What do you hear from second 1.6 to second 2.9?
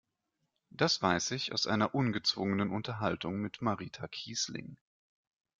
einer ungezwungenen